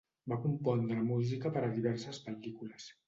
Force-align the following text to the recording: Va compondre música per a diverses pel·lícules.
Va 0.31 0.37
compondre 0.45 0.97
música 1.09 1.51
per 1.59 1.63
a 1.67 1.69
diverses 1.77 2.23
pel·lícules. 2.29 2.91